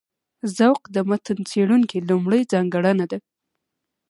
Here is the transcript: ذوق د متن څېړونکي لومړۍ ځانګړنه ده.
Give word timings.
ذوق 0.57 0.81
د 0.95 0.97
متن 1.09 1.39
څېړونکي 1.49 1.97
لومړۍ 2.09 2.41
ځانګړنه 2.51 3.05
ده. 3.11 3.17